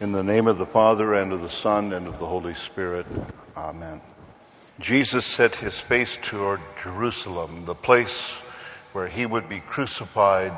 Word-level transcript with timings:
In 0.00 0.12
the 0.12 0.22
name 0.22 0.46
of 0.46 0.58
the 0.58 0.64
Father, 0.66 1.14
and 1.14 1.32
of 1.32 1.42
the 1.42 1.48
Son, 1.48 1.92
and 1.92 2.06
of 2.06 2.20
the 2.20 2.26
Holy 2.26 2.54
Spirit. 2.54 3.04
Amen. 3.56 4.00
Jesus 4.78 5.26
set 5.26 5.56
his 5.56 5.76
face 5.76 6.16
toward 6.22 6.60
Jerusalem, 6.80 7.64
the 7.64 7.74
place 7.74 8.30
where 8.92 9.08
he 9.08 9.26
would 9.26 9.48
be 9.48 9.58
crucified, 9.58 10.56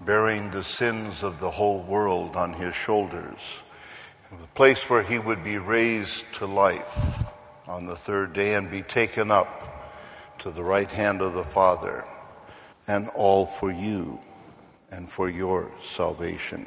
bearing 0.00 0.50
the 0.50 0.64
sins 0.64 1.22
of 1.22 1.40
the 1.40 1.50
whole 1.50 1.82
world 1.82 2.36
on 2.36 2.54
his 2.54 2.74
shoulders, 2.74 3.60
the 4.30 4.46
place 4.54 4.88
where 4.88 5.02
he 5.02 5.18
would 5.18 5.44
be 5.44 5.58
raised 5.58 6.24
to 6.36 6.46
life 6.46 7.22
on 7.68 7.84
the 7.84 7.96
third 7.96 8.32
day 8.32 8.54
and 8.54 8.70
be 8.70 8.80
taken 8.80 9.30
up 9.30 10.38
to 10.38 10.50
the 10.50 10.64
right 10.64 10.90
hand 10.90 11.20
of 11.20 11.34
the 11.34 11.44
Father, 11.44 12.06
and 12.88 13.10
all 13.10 13.44
for 13.44 13.70
you 13.70 14.18
and 14.90 15.06
for 15.10 15.28
your 15.28 15.70
salvation. 15.82 16.66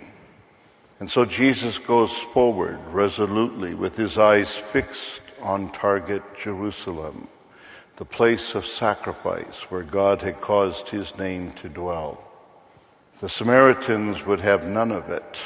And 1.00 1.10
so 1.10 1.26
Jesus 1.26 1.78
goes 1.78 2.12
forward 2.12 2.80
resolutely 2.92 3.76
with 3.76 3.96
his 3.96 4.18
eyes 4.18 4.56
fixed 4.56 5.22
on 5.42 5.72
target 5.72 6.24
Jerusalem, 6.36 7.28
the 7.98 8.06
place 8.06 8.56
of 8.56 8.66
sacrifice 8.66 9.70
where 9.70 9.84
God 9.84 10.24
had 10.24 10.42
caused 10.42 10.90
his 10.90 11.16
name 11.18 11.52
to 11.54 11.70
dwell. 11.70 12.24
The 13.20 13.30
Samaritans 13.30 14.26
would 14.26 14.40
have 14.40 14.66
none 14.66 14.92
of 14.92 15.10
it. 15.10 15.40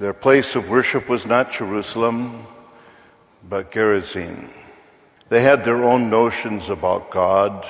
Their 0.00 0.12
place 0.12 0.56
of 0.56 0.68
worship 0.68 1.08
was 1.08 1.24
not 1.24 1.52
Jerusalem, 1.52 2.46
but 3.48 3.70
Gerizim. 3.70 4.50
They 5.28 5.40
had 5.40 5.64
their 5.64 5.84
own 5.84 6.10
notions 6.10 6.68
about 6.68 7.10
God, 7.10 7.64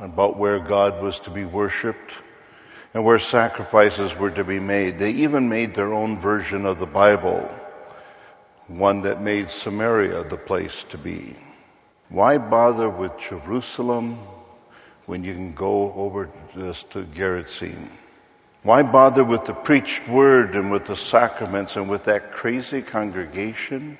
about 0.00 0.36
where 0.36 0.58
God 0.58 1.02
was 1.02 1.20
to 1.20 1.30
be 1.30 1.44
worshiped 1.44 2.12
and 2.92 3.04
where 3.04 3.18
sacrifices 3.18 4.16
were 4.16 4.30
to 4.30 4.44
be 4.44 4.58
made. 4.58 4.98
They 4.98 5.12
even 5.12 5.48
made 5.48 5.74
their 5.74 5.92
own 5.92 6.18
version 6.18 6.66
of 6.66 6.78
the 6.78 6.86
Bible, 6.86 7.48
one 8.66 9.02
that 9.02 9.22
made 9.22 9.50
Samaria 9.50 10.24
the 10.24 10.36
place 10.36 10.84
to 10.84 10.98
be. 10.98 11.36
Why 12.08 12.38
bother 12.38 12.88
with 12.90 13.16
Jerusalem 13.18 14.18
when 15.06 15.22
you 15.22 15.34
can 15.34 15.54
go 15.54 15.92
over 15.92 16.28
just 16.54 16.90
to 16.90 17.04
Gerizim? 17.04 17.90
Why 18.62 18.82
bother 18.82 19.24
with 19.24 19.46
the 19.46 19.54
preached 19.54 20.06
word 20.08 20.54
and 20.54 20.70
with 20.70 20.84
the 20.84 20.96
sacraments 20.96 21.76
and 21.76 21.88
with 21.88 22.04
that 22.04 22.32
crazy 22.32 22.82
congregation 22.82 23.96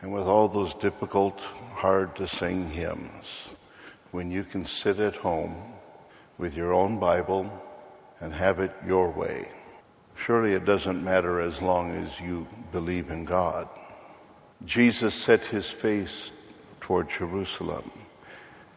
and 0.00 0.12
with 0.12 0.24
all 0.24 0.48
those 0.48 0.74
difficult, 0.74 1.40
hard 1.74 2.16
to 2.16 2.26
sing 2.26 2.68
hymns 2.68 3.48
when 4.10 4.30
you 4.30 4.42
can 4.42 4.64
sit 4.64 4.98
at 4.98 5.16
home 5.16 5.54
with 6.36 6.56
your 6.56 6.74
own 6.74 6.98
Bible 6.98 7.50
and 8.22 8.32
have 8.32 8.60
it 8.60 8.72
your 8.86 9.10
way. 9.10 9.48
Surely 10.14 10.52
it 10.52 10.64
doesn't 10.64 11.02
matter 11.02 11.40
as 11.40 11.60
long 11.60 11.90
as 11.90 12.20
you 12.20 12.46
believe 12.70 13.10
in 13.10 13.24
God. 13.24 13.68
Jesus 14.64 15.12
set 15.12 15.44
his 15.44 15.68
face 15.68 16.30
toward 16.80 17.10
Jerusalem. 17.10 17.90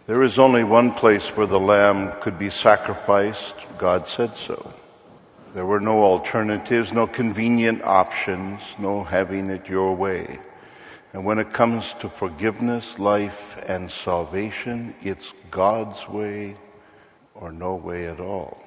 There 0.07 0.23
is 0.23 0.39
only 0.39 0.63
one 0.63 0.91
place 0.91 1.29
where 1.37 1.45
the 1.45 1.59
lamb 1.59 2.11
could 2.21 2.39
be 2.39 2.49
sacrificed. 2.49 3.55
God 3.77 4.07
said 4.07 4.35
so. 4.35 4.73
There 5.53 5.65
were 5.65 5.79
no 5.79 6.03
alternatives, 6.03 6.91
no 6.91 7.05
convenient 7.05 7.83
options, 7.83 8.61
no 8.79 9.03
having 9.03 9.49
it 9.51 9.69
your 9.69 9.95
way. 9.95 10.39
And 11.13 11.23
when 11.23 11.39
it 11.39 11.53
comes 11.53 11.93
to 11.95 12.09
forgiveness, 12.09 12.99
life, 12.99 13.63
and 13.67 13.89
salvation, 13.89 14.95
it's 15.01 15.33
God's 15.51 16.09
way 16.09 16.55
or 17.35 17.51
no 17.51 17.75
way 17.75 18.07
at 18.07 18.19
all. 18.19 18.64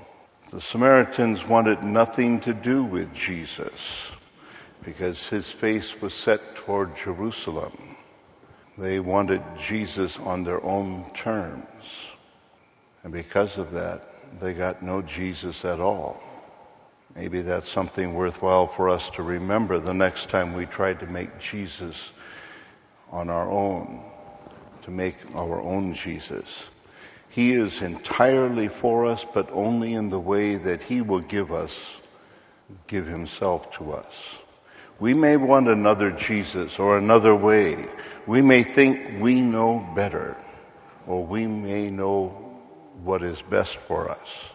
The 0.51 0.63
Samaritans 0.63 1.47
wanted 1.47 1.83
nothing 1.83 2.41
to 2.41 2.55
do 2.55 2.83
with 2.83 3.13
Jesus 3.13 4.11
because 4.83 5.29
his 5.29 5.51
face 5.51 6.01
was 6.01 6.15
set 6.15 6.55
toward 6.55 6.97
Jerusalem. 6.97 7.77
They 8.79 8.99
wanted 8.99 9.43
Jesus 9.61 10.19
on 10.19 10.45
their 10.45 10.65
own 10.65 11.05
terms. 11.15 12.09
And 13.05 13.13
because 13.13 13.59
of 13.59 13.73
that, 13.73 14.41
they 14.41 14.55
got 14.55 14.83
no 14.83 15.03
Jesus 15.03 15.67
at 15.67 15.81
all. 15.81 16.23
Maybe 17.15 17.43
that's 17.43 17.69
something 17.69 18.15
worthwhile 18.15 18.69
for 18.69 18.89
us 18.89 19.11
to 19.11 19.23
remember 19.23 19.79
the 19.79 19.93
next 19.93 20.31
time 20.31 20.55
we 20.55 20.65
try 20.65 20.95
to 20.95 21.07
make 21.07 21.39
Jesus 21.39 22.13
on 23.11 23.29
our 23.29 23.51
own, 23.51 24.03
to 24.83 24.91
make 24.91 25.17
our 25.35 25.63
own 25.67 25.93
Jesus. 25.93 26.71
He 27.29 27.53
is 27.53 27.83
entirely 27.83 28.69
for 28.69 29.07
us, 29.07 29.25
but 29.33 29.51
only 29.53 29.95
in 29.95 30.09
the 30.11 30.21
way 30.21 30.57
that 30.57 30.83
He 30.83 31.01
will 31.01 31.21
give 31.21 31.53
us, 31.53 31.97
give 32.87 33.07
Himself 33.07 33.71
to 33.73 33.93
us. 33.93 34.39
We 34.99 35.15
may 35.15 35.37
want 35.37 35.69
another 35.69 36.11
Jesus 36.11 36.79
or 36.79 36.99
another 36.99 37.35
way. 37.35 37.87
We 38.27 38.43
may 38.43 38.63
think 38.63 39.21
we 39.21 39.41
know 39.41 39.89
better, 39.95 40.37
or 41.07 41.25
we 41.25 41.47
may 41.47 41.91
know 41.91 42.29
what 43.05 43.23
is 43.23 43.41
best 43.43 43.77
for 43.77 44.11
us. 44.11 44.51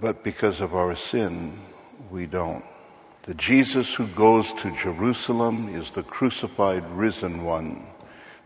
But 0.00 0.24
because 0.24 0.60
of 0.60 0.74
our 0.74 0.94
sin, 0.94 1.60
we 2.10 2.26
don't. 2.26 2.64
The 3.22 3.34
Jesus 3.34 3.94
who 3.94 4.06
goes 4.08 4.54
to 4.54 4.74
Jerusalem 4.74 5.74
is 5.74 5.90
the 5.90 6.02
crucified, 6.02 6.88
risen 6.92 7.44
one 7.44 7.86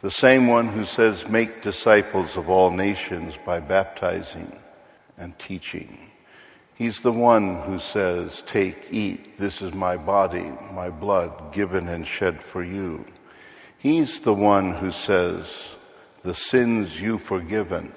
the 0.01 0.11
same 0.11 0.49
one 0.49 0.69
who 0.69 0.85
says, 0.85 1.29
Make 1.29 1.63
disciples 1.63 2.37
of 2.37 2.49
all 2.49 2.71
nations 2.71 3.39
by 3.45 3.61
baptizing 3.61 4.59
and 5.17 5.39
teaching. 5.39 6.11
He's 6.75 7.01
the 7.01 7.13
one 7.13 7.63
who 7.63 7.79
says, 7.79 8.43
Take, 8.43 8.89
eat, 8.91 9.37
this 9.37 9.63
is 9.63 9.73
my 9.73 9.97
body, 9.97 10.53
my 10.73 10.91
blood, 10.91 11.53
given 11.53 11.89
and 11.89 12.07
shed 12.07 12.43
for 12.43 12.65
you. 12.65 13.05
He's 13.79 14.21
the 14.21 14.35
one 14.35 14.73
who 14.73 14.91
says, 14.91 15.77
The 16.23 16.35
sins 16.35 17.01
you 17.01 17.19
forgiven, 17.19 17.93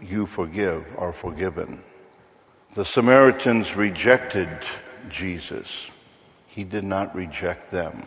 you 0.00 0.26
forgive 0.26 0.86
are 0.98 1.12
forgiven. 1.12 1.82
The 2.74 2.84
Samaritans 2.86 3.76
rejected 3.76 4.48
Jesus. 5.10 5.90
He 6.46 6.64
did 6.64 6.84
not 6.84 7.14
reject 7.14 7.70
them. 7.70 8.02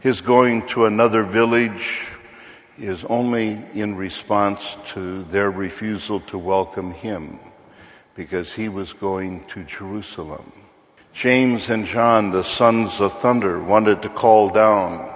His 0.00 0.22
going 0.22 0.66
to 0.68 0.86
another 0.86 1.22
village 1.22 2.10
is 2.78 3.04
only 3.04 3.58
in 3.74 3.96
response 3.96 4.76
to 4.86 5.22
their 5.24 5.50
refusal 5.50 6.20
to 6.20 6.38
welcome 6.38 6.92
him 6.92 7.38
because 8.14 8.52
he 8.52 8.68
was 8.68 8.92
going 8.92 9.44
to 9.46 9.62
Jerusalem. 9.64 10.52
James 11.12 11.70
and 11.70 11.86
John, 11.86 12.30
the 12.30 12.42
sons 12.42 13.00
of 13.00 13.12
thunder, 13.20 13.62
wanted 13.62 14.02
to 14.02 14.08
call 14.08 14.50
down 14.50 15.12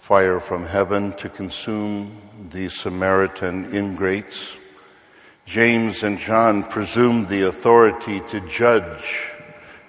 fire 0.00 0.40
from 0.40 0.66
heaven 0.66 1.12
to 1.12 1.28
consume 1.28 2.20
the 2.50 2.68
Samaritan 2.68 3.74
ingrates. 3.74 4.56
James 5.46 6.02
and 6.02 6.18
John 6.18 6.64
presumed 6.64 7.28
the 7.28 7.46
authority 7.46 8.20
to 8.28 8.40
judge 8.48 9.30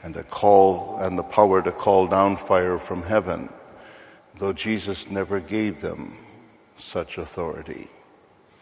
and 0.03 0.13
to 0.13 0.24
call 0.24 0.97
and 1.00 1.18
the 1.18 1.24
power 1.24 1.63
to 1.63 1.72
call 1.72 2.06
down 2.06 2.36
fire 2.36 2.78
from 2.78 3.02
heaven, 3.02 3.50
though 4.38 4.53
Jesus 4.53 5.09
never 5.09 5.40
gave 5.40 5.81
them 5.81 6.16
such 6.78 7.18
authority. 7.18 7.90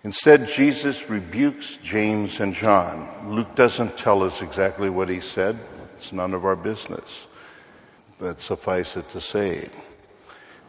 Instead, 0.04 0.48
Jesus 0.48 1.10
rebukes 1.10 1.78
James 1.78 2.40
and 2.40 2.54
John. 2.54 3.36
Luke 3.36 3.54
doesn't 3.56 3.98
tell 3.98 4.24
us 4.24 4.42
exactly 4.42 4.90
what 4.90 5.10
he 5.10 5.20
said, 5.20 5.60
it's 5.96 6.12
none 6.12 6.34
of 6.34 6.44
our 6.44 6.56
business. 6.56 7.28
But 8.18 8.40
suffice 8.40 8.98
it 8.98 9.10
to 9.12 9.22
say 9.22 9.70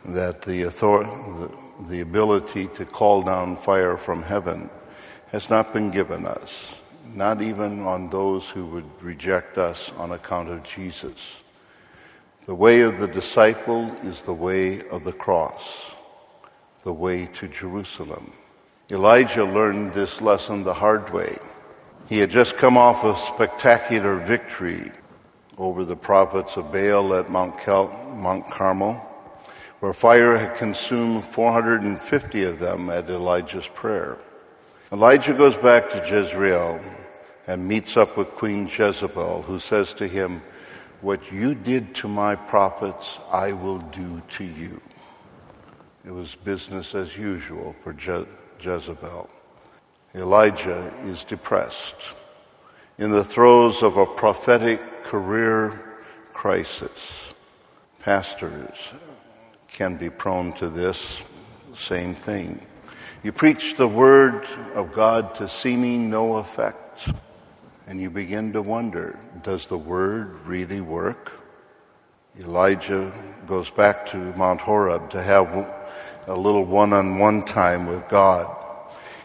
that 0.05 0.43
the, 0.43 0.67
author- 0.67 1.05
the, 1.05 1.89
the 1.89 2.01
ability 2.01 2.67
to 2.69 2.85
call 2.85 3.23
down 3.23 3.57
fire 3.57 3.97
from 3.97 4.23
heaven 4.23 4.69
has 5.29 5.49
not 5.49 5.73
been 5.73 5.91
given 5.91 6.27
us, 6.27 6.77
not 7.15 7.41
even 7.41 7.81
on 7.81 8.11
those 8.11 8.51
who 8.51 8.67
would 8.67 9.03
reject 9.03 9.57
us 9.57 9.93
on 9.97 10.13
account 10.13 10.51
of 10.51 10.63
Jesus. 10.63 11.43
The 12.45 12.55
way 12.55 12.83
of 12.83 12.99
the 12.99 13.09
disciple 13.09 13.91
is 14.05 14.21
the 14.21 14.35
way 14.35 14.87
of 14.88 15.05
the 15.05 15.12
cross 15.12 15.92
the 16.84 16.93
way 16.93 17.26
to 17.26 17.49
Jerusalem. 17.49 18.32
Elijah 18.90 19.44
learned 19.44 19.94
this 19.94 20.20
lesson 20.20 20.64
the 20.64 20.75
hard 20.75 21.12
way. 21.12 21.38
He 22.08 22.19
had 22.19 22.31
just 22.31 22.56
come 22.56 22.76
off 22.76 23.05
a 23.05 23.17
spectacular 23.17 24.17
victory 24.17 24.90
over 25.56 25.84
the 25.84 25.96
prophets 25.96 26.56
of 26.56 26.73
Baal 26.73 27.14
at 27.14 27.31
Mount, 27.31 27.58
Cal- 27.58 27.88
Mount 28.14 28.50
Carmel, 28.50 28.94
where 29.81 29.93
fire 29.93 30.37
had 30.37 30.56
consumed 30.56 31.25
450 31.25 32.43
of 32.44 32.58
them 32.58 32.90
at 32.90 33.08
Elijah's 33.08 33.69
prayer. 33.69 34.19
Elijah 34.93 35.32
goes 35.32 35.56
back 35.56 35.88
to 35.90 36.05
Jezreel 36.06 36.81
and 37.46 37.67
meets 37.67 37.96
up 37.96 38.17
with 38.17 38.28
Queen 38.32 38.67
Jezebel, 38.67 39.43
who 39.43 39.58
says 39.58 39.94
to 39.94 40.06
him, 40.06 40.43
What 41.00 41.32
you 41.32 41.55
did 41.55 41.94
to 41.96 42.08
my 42.08 42.35
prophets, 42.35 43.19
I 43.31 43.52
will 43.52 43.78
do 43.78 44.20
to 44.31 44.44
you. 44.44 44.81
It 46.04 46.10
was 46.10 46.34
business 46.34 46.94
as 46.96 47.16
usual 47.16 47.76
for 47.84 47.93
Je- 47.93 48.26
Jezebel. 48.60 49.31
Elijah 50.14 50.93
is 51.04 51.22
depressed 51.22 51.96
in 52.99 53.12
the 53.12 53.25
throes 53.25 53.82
of 53.82 53.96
a 53.96 54.06
prophetic 54.06 55.04
career 55.04 55.81
crisis. 56.32 57.32
Pastors 58.00 58.93
can 59.69 59.96
be 59.96 60.10
prone 60.10 60.52
to 60.54 60.69
this 60.69 61.22
same 61.75 62.14
thing. 62.14 62.60
You 63.22 63.31
preach 63.31 63.76
the 63.76 63.87
word 63.87 64.44
of 64.75 64.93
God 64.93 65.37
to 65.37 65.49
seeming 65.49 66.10
no 66.10 66.38
effect, 66.38 67.08
and 67.87 68.00
you 68.00 68.10
begin 68.10 68.52
to 68.54 68.62
wonder 68.62 69.19
does 69.44 69.66
the 69.66 69.78
word 69.78 70.44
really 70.46 70.81
work? 70.81 71.40
Elijah 72.40 73.12
goes 73.46 73.70
back 73.70 74.06
to 74.06 74.16
Mount 74.16 74.60
Horeb 74.60 75.10
to 75.10 75.22
have 75.22 75.54
a 76.27 76.35
little 76.35 76.65
one 76.65 76.93
on 76.93 77.19
one 77.19 77.45
time 77.45 77.87
with 77.87 78.09
God. 78.09 78.57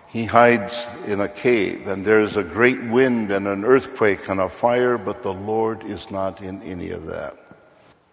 He 0.07 0.25
hides 0.25 0.87
in 1.05 1.19
a 1.19 1.27
cave, 1.27 1.87
and 1.87 2.05
there's 2.05 2.37
a 2.37 2.43
great 2.43 2.81
wind 2.81 3.29
and 3.29 3.47
an 3.47 3.65
earthquake 3.65 4.29
and 4.29 4.39
a 4.39 4.49
fire, 4.49 4.97
but 4.97 5.21
the 5.21 5.33
Lord 5.33 5.83
is 5.83 6.09
not 6.09 6.41
in 6.41 6.63
any 6.63 6.91
of 6.91 7.05
that. 7.07 7.37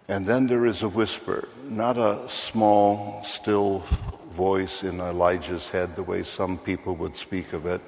And 0.08 0.26
then 0.26 0.46
there 0.46 0.66
is 0.66 0.82
a 0.82 0.88
whisper, 0.88 1.48
not 1.68 1.96
a 1.96 2.28
small, 2.28 3.22
still 3.24 3.84
voice 4.30 4.82
in 4.82 5.00
Elijah's 5.00 5.68
head, 5.68 5.96
the 5.96 6.02
way 6.02 6.22
some 6.24 6.58
people 6.58 6.94
would 6.96 7.16
speak 7.16 7.52
of 7.52 7.64
it, 7.64 7.80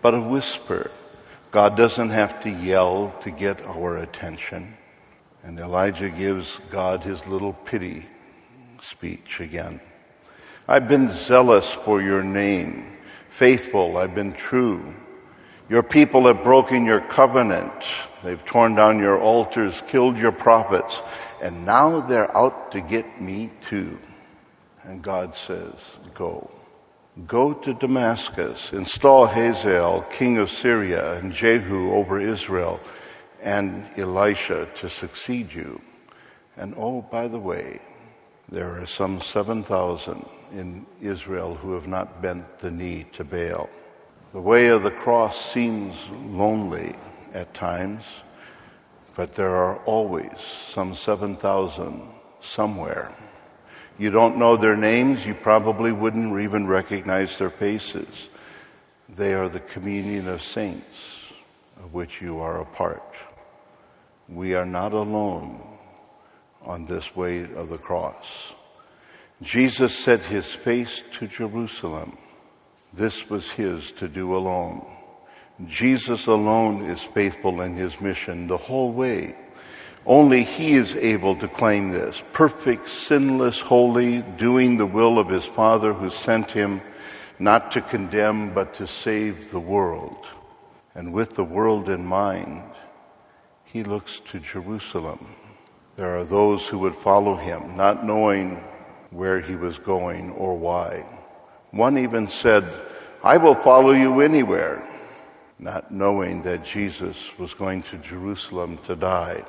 but 0.00 0.14
a 0.14 0.20
whisper. 0.20 0.90
God 1.50 1.76
doesn't 1.76 2.10
have 2.10 2.40
to 2.42 2.50
yell 2.50 3.10
to 3.20 3.30
get 3.30 3.66
our 3.66 3.98
attention. 3.98 4.76
And 5.42 5.58
Elijah 5.58 6.08
gives 6.08 6.60
God 6.70 7.02
his 7.02 7.26
little 7.26 7.52
pity 7.52 8.06
speech 8.80 9.40
again. 9.40 9.80
I've 10.68 10.88
been 10.88 11.10
zealous 11.10 11.70
for 11.72 12.00
your 12.00 12.22
name, 12.22 12.96
faithful, 13.28 13.96
I've 13.96 14.14
been 14.14 14.32
true. 14.32 14.94
Your 15.68 15.82
people 15.82 16.26
have 16.26 16.42
broken 16.42 16.84
your 16.84 17.00
covenant. 17.00 17.72
They've 18.24 18.44
torn 18.44 18.74
down 18.74 18.98
your 18.98 19.20
altars, 19.20 19.82
killed 19.86 20.18
your 20.18 20.32
prophets, 20.32 21.00
and 21.40 21.64
now 21.64 22.00
they're 22.00 22.36
out 22.36 22.72
to 22.72 22.80
get 22.80 23.20
me 23.20 23.50
too. 23.68 23.98
And 24.82 25.00
God 25.00 25.34
says, 25.34 25.74
Go. 26.14 26.50
Go 27.26 27.52
to 27.52 27.74
Damascus, 27.74 28.72
install 28.72 29.26
Hazael, 29.26 30.02
king 30.10 30.38
of 30.38 30.50
Syria, 30.50 31.18
and 31.18 31.32
Jehu 31.32 31.92
over 31.92 32.20
Israel, 32.20 32.80
and 33.42 33.86
Elisha 33.96 34.68
to 34.76 34.88
succeed 34.88 35.52
you. 35.52 35.80
And 36.56 36.74
oh, 36.76 37.02
by 37.02 37.28
the 37.28 37.38
way, 37.38 37.80
there 38.50 38.80
are 38.80 38.86
some 38.86 39.20
7,000 39.20 40.26
in 40.52 40.84
Israel 41.00 41.54
who 41.54 41.72
have 41.74 41.86
not 41.86 42.20
bent 42.20 42.58
the 42.58 42.70
knee 42.70 43.06
to 43.12 43.22
Baal. 43.22 43.68
The 44.32 44.40
way 44.40 44.68
of 44.68 44.82
the 44.82 44.90
cross 44.90 45.52
seems 45.52 46.08
lonely 46.26 46.94
at 47.32 47.54
times, 47.54 48.22
but 49.14 49.34
there 49.34 49.54
are 49.54 49.76
always 49.84 50.40
some 50.40 50.94
7,000 50.94 52.02
somewhere. 52.40 53.14
You 53.98 54.10
don't 54.10 54.36
know 54.36 54.56
their 54.56 54.76
names, 54.76 55.26
you 55.26 55.34
probably 55.34 55.92
wouldn't 55.92 56.40
even 56.40 56.66
recognize 56.66 57.38
their 57.38 57.50
faces. 57.50 58.30
They 59.14 59.34
are 59.34 59.48
the 59.48 59.60
communion 59.60 60.26
of 60.26 60.42
saints 60.42 61.32
of 61.82 61.94
which 61.94 62.20
you 62.20 62.40
are 62.40 62.60
a 62.60 62.66
part. 62.66 63.14
We 64.28 64.54
are 64.54 64.66
not 64.66 64.92
alone 64.92 65.69
on 66.64 66.86
this 66.86 67.14
way 67.16 67.42
of 67.54 67.68
the 67.68 67.78
cross. 67.78 68.54
Jesus 69.42 69.96
set 69.96 70.24
his 70.24 70.52
face 70.52 71.02
to 71.12 71.26
Jerusalem. 71.26 72.18
This 72.92 73.30
was 73.30 73.50
his 73.50 73.92
to 73.92 74.08
do 74.08 74.36
alone. 74.36 74.84
Jesus 75.66 76.26
alone 76.26 76.84
is 76.86 77.02
faithful 77.02 77.60
in 77.60 77.74
his 77.74 78.00
mission 78.00 78.46
the 78.46 78.56
whole 78.56 78.92
way. 78.92 79.36
Only 80.06 80.42
he 80.42 80.72
is 80.72 80.96
able 80.96 81.36
to 81.36 81.48
claim 81.48 81.90
this 81.90 82.22
perfect, 82.32 82.88
sinless, 82.88 83.60
holy, 83.60 84.22
doing 84.22 84.76
the 84.76 84.86
will 84.86 85.18
of 85.18 85.28
his 85.28 85.44
Father 85.44 85.92
who 85.92 86.08
sent 86.08 86.50
him 86.50 86.80
not 87.38 87.72
to 87.72 87.80
condemn 87.80 88.52
but 88.52 88.74
to 88.74 88.86
save 88.86 89.50
the 89.50 89.60
world. 89.60 90.26
And 90.94 91.12
with 91.12 91.34
the 91.34 91.44
world 91.44 91.88
in 91.88 92.04
mind, 92.04 92.62
he 93.64 93.84
looks 93.84 94.20
to 94.20 94.40
Jerusalem. 94.40 95.26
There 96.00 96.16
are 96.16 96.24
those 96.24 96.66
who 96.66 96.78
would 96.78 96.94
follow 96.94 97.34
him, 97.34 97.76
not 97.76 98.06
knowing 98.06 98.56
where 99.10 99.38
he 99.38 99.54
was 99.54 99.78
going 99.78 100.30
or 100.30 100.56
why. 100.56 101.04
One 101.72 101.98
even 101.98 102.26
said, 102.26 102.64
I 103.22 103.36
will 103.36 103.54
follow 103.54 103.90
you 103.90 104.22
anywhere 104.22 104.88
not 105.58 105.92
knowing 105.92 106.40
that 106.44 106.64
Jesus 106.64 107.38
was 107.38 107.52
going 107.52 107.82
to 107.82 107.98
Jerusalem 107.98 108.78
to 108.84 108.96
die. 108.96 109.44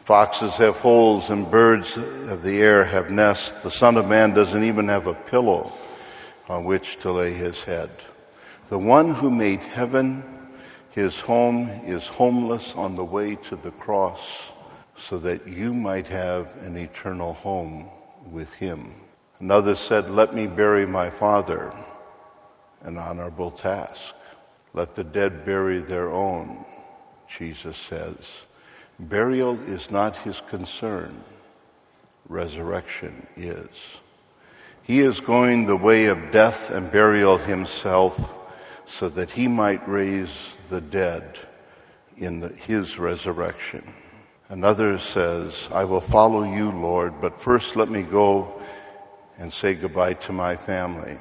Foxes 0.00 0.58
have 0.58 0.76
holes 0.76 1.30
and 1.30 1.50
birds 1.50 1.96
of 1.96 2.42
the 2.42 2.60
air 2.60 2.84
have 2.84 3.10
nests. 3.10 3.52
The 3.62 3.70
Son 3.70 3.96
of 3.96 4.06
Man 4.06 4.34
doesn't 4.34 4.64
even 4.64 4.88
have 4.88 5.06
a 5.06 5.14
pillow 5.14 5.72
on 6.46 6.64
which 6.64 6.98
to 6.98 7.10
lay 7.10 7.32
his 7.32 7.64
head. 7.64 7.88
The 8.68 8.78
one 8.78 9.14
who 9.14 9.30
made 9.30 9.60
heaven 9.60 10.24
his 10.90 11.18
home 11.20 11.70
is 11.86 12.06
homeless 12.06 12.74
on 12.74 12.96
the 12.96 13.04
way 13.04 13.36
to 13.36 13.56
the 13.56 13.70
cross 13.70 14.50
so 14.96 15.18
that 15.18 15.46
you 15.46 15.74
might 15.74 16.06
have 16.06 16.54
an 16.62 16.76
eternal 16.76 17.34
home 17.34 17.88
with 18.30 18.52
him. 18.54 18.94
Another 19.40 19.74
said, 19.74 20.10
Let 20.10 20.34
me 20.34 20.46
bury 20.46 20.86
my 20.86 21.10
father, 21.10 21.72
an 22.82 22.96
honorable 22.96 23.50
task. 23.50 24.14
Let 24.72 24.94
the 24.94 25.04
dead 25.04 25.44
bury 25.44 25.78
their 25.80 26.10
own, 26.10 26.64
Jesus 27.28 27.76
says. 27.76 28.42
Burial 28.98 29.58
is 29.68 29.90
not 29.90 30.16
his 30.16 30.40
concern, 30.40 31.22
resurrection 32.28 33.26
is. 33.36 33.98
He 34.82 35.00
is 35.00 35.20
going 35.20 35.66
the 35.66 35.76
way 35.76 36.06
of 36.06 36.30
death 36.30 36.70
and 36.70 36.92
burial 36.92 37.38
himself 37.38 38.20
so 38.84 39.08
that 39.10 39.30
he 39.30 39.48
might 39.48 39.88
raise 39.88 40.54
the 40.68 40.80
dead 40.80 41.38
in 42.16 42.40
the, 42.40 42.48
his 42.50 42.98
resurrection. 42.98 43.92
Another 44.48 44.98
says, 44.98 45.68
I 45.72 45.84
will 45.84 46.00
follow 46.00 46.42
you, 46.42 46.70
Lord, 46.70 47.20
but 47.20 47.40
first 47.40 47.76
let 47.76 47.88
me 47.88 48.02
go 48.02 48.60
and 49.38 49.52
say 49.52 49.74
goodbye 49.74 50.14
to 50.14 50.32
my 50.32 50.56
family. 50.56 51.18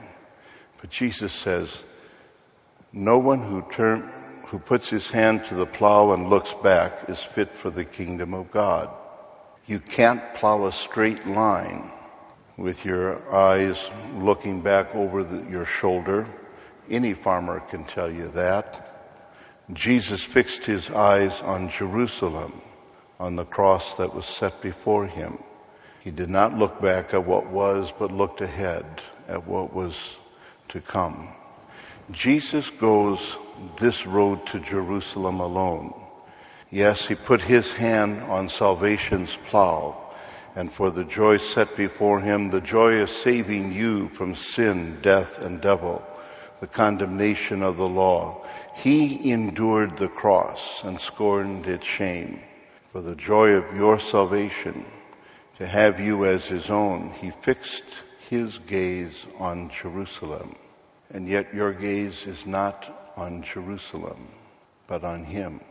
But 0.81 0.89
Jesus 0.89 1.31
says, 1.31 1.81
no 2.91 3.17
one 3.17 3.41
who, 3.41 3.65
turn, 3.71 4.11
who 4.47 4.59
puts 4.59 4.89
his 4.89 5.09
hand 5.09 5.45
to 5.45 5.55
the 5.55 5.65
plow 5.65 6.11
and 6.11 6.29
looks 6.29 6.53
back 6.53 7.09
is 7.09 7.23
fit 7.23 7.55
for 7.55 7.69
the 7.69 7.85
kingdom 7.85 8.33
of 8.33 8.51
God. 8.51 8.89
You 9.65 9.79
can't 9.79 10.21
plow 10.35 10.65
a 10.65 10.71
straight 10.71 11.25
line 11.25 11.89
with 12.57 12.85
your 12.85 13.33
eyes 13.33 13.89
looking 14.17 14.61
back 14.61 14.93
over 14.93 15.23
the, 15.23 15.49
your 15.49 15.65
shoulder. 15.65 16.27
Any 16.89 17.13
farmer 17.13 17.61
can 17.61 17.83
tell 17.83 18.11
you 18.11 18.27
that. 18.29 18.89
Jesus 19.71 20.21
fixed 20.21 20.65
his 20.65 20.91
eyes 20.91 21.41
on 21.41 21.69
Jerusalem, 21.69 22.61
on 23.23 23.37
the 23.37 23.45
cross 23.45 23.95
that 23.95 24.13
was 24.13 24.25
set 24.25 24.61
before 24.61 25.07
him. 25.07 25.41
He 26.01 26.11
did 26.11 26.29
not 26.29 26.59
look 26.59 26.81
back 26.81 27.13
at 27.13 27.25
what 27.25 27.47
was, 27.47 27.93
but 27.97 28.11
looked 28.11 28.41
ahead 28.41 28.85
at 29.29 29.47
what 29.47 29.73
was 29.73 30.17
to 30.67 30.81
come. 30.81 31.29
Jesus 32.11 32.69
goes 32.69 33.37
this 33.77 34.05
road 34.05 34.45
to 34.47 34.59
Jerusalem 34.59 35.39
alone. 35.39 35.93
Yes, 36.69 37.07
he 37.07 37.15
put 37.15 37.41
his 37.41 37.71
hand 37.71 38.21
on 38.23 38.49
salvation's 38.49 39.37
plow, 39.47 39.95
and 40.57 40.69
for 40.69 40.91
the 40.91 41.05
joy 41.05 41.37
set 41.37 41.77
before 41.77 42.19
him, 42.19 42.49
the 42.49 42.59
joy 42.59 42.95
of 42.95 43.09
saving 43.09 43.71
you 43.71 44.09
from 44.09 44.35
sin, 44.35 44.99
death, 45.01 45.41
and 45.41 45.61
devil, 45.61 46.03
the 46.59 46.67
condemnation 46.67 47.63
of 47.63 47.77
the 47.77 47.87
law, 47.87 48.45
he 48.75 49.31
endured 49.31 49.95
the 49.95 50.09
cross 50.09 50.83
and 50.83 50.99
scorned 50.99 51.67
its 51.67 51.87
shame. 51.87 52.41
For 52.93 53.01
the 53.01 53.15
joy 53.15 53.51
of 53.51 53.75
your 53.75 53.99
salvation, 53.99 54.85
to 55.57 55.67
have 55.67 55.99
you 55.99 56.23
as 56.23 56.47
his 56.47 56.69
own, 56.69 57.11
he 57.19 57.31
fixed 57.31 57.83
his 58.29 58.59
gaze 58.59 59.27
on 59.37 59.69
Jerusalem 59.69 60.55
and 61.13 61.27
yet 61.27 61.53
your 61.53 61.71
gaze 61.71 62.25
is 62.25 62.47
not 62.47 63.13
on 63.15 63.43
Jerusalem, 63.43 64.27
but 64.87 65.03
on 65.03 65.23
Him. 65.23 65.61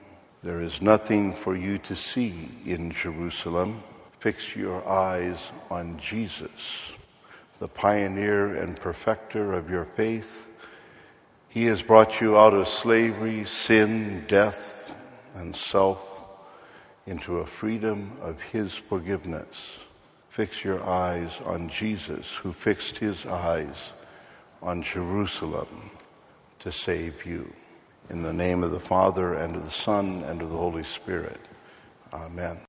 There 0.43 0.61
is 0.61 0.81
nothing 0.81 1.33
for 1.33 1.57
you 1.57 1.79
to 1.79 1.97
see 1.97 2.49
in 2.65 2.93
Jerusalem. 2.93 3.83
Fix 4.21 4.55
your 4.55 4.89
eyes 4.89 5.39
on 5.69 5.99
Jesus, 5.99 6.93
the 7.59 7.67
pioneer 7.67 8.57
and 8.57 8.81
perfecter 8.81 9.53
of 9.53 9.69
your 9.69 9.85
faith. 9.85 10.49
He 11.49 11.65
has 11.67 11.83
brought 11.83 12.21
you 12.21 12.39
out 12.39 12.55
of 12.55 12.69
slavery, 12.69 13.45
sin, 13.45 14.25
death, 14.29 14.95
and 15.35 15.55
self 15.55 15.99
into 17.07 17.39
a 17.39 17.47
freedom 17.47 18.13
of 18.21 18.41
His 18.41 18.75
forgiveness. 18.75 19.81
Fix 20.31 20.65
your 20.65 20.83
eyes 20.83 21.41
on 21.45 21.69
Jesus, 21.69 22.35
who 22.35 22.53
fixed 22.53 22.99
His 22.99 23.27
eyes 23.27 23.93
on 24.63 24.83
Jerusalem 24.83 25.91
to 26.61 26.71
save 26.71 27.27
you. 27.27 27.53
In 28.11 28.23
the 28.23 28.33
name 28.33 28.63
of 28.63 28.71
the 28.71 28.81
Father, 28.81 29.35
and 29.35 29.57
of 29.57 29.65
the 29.65 29.71
Son, 29.71 30.23
and 30.25 30.43
of 30.43 30.51
the 30.51 30.57
Holy 30.57 30.85
Spirit. 30.85 31.41
Amen. 32.13 32.59